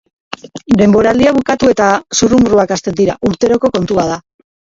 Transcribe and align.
Denboraldia 0.79 1.33
bukatu 1.39 1.69
eta 1.73 1.89
zurrumurruak 2.21 2.73
hasten 2.77 2.97
dira, 3.01 3.17
urteroko 3.31 3.71
kontua 3.79 4.09
da. 4.13 4.19